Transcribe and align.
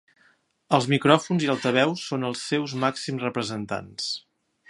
Els 0.77 0.87
micròfons 0.93 1.45
i 1.47 1.51
altaveus 1.55 2.07
són 2.11 2.27
els 2.31 2.43
seus 2.53 2.75
màxims 2.87 3.27
representants. 3.29 4.09